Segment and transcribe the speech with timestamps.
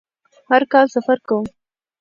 [0.49, 1.45] هر کال سفر کوم